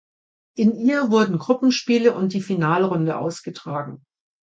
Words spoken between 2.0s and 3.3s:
und die Finalrunde